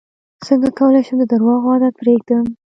څنګه 0.45 0.69
کولی 0.79 1.01
شم 1.07 1.17
د 1.21 1.23
درواغو 1.31 1.71
عادت 1.73 1.93
پرېږدم 2.01 2.45